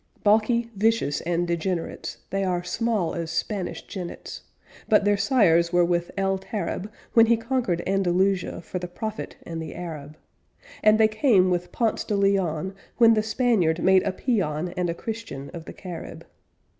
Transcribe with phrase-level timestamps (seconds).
[0.23, 4.41] Balky, vicious, and degenerates, They are small as Spanish jennets,
[4.89, 9.61] But their sires were with El Tarab, When he conquered Andalusia For the Prophet and
[9.61, 10.17] the Arab;
[10.81, 14.95] And they came with Ponce de Leon, When the Spaniard made a peon And a
[14.95, 16.25] Christian of the Carib.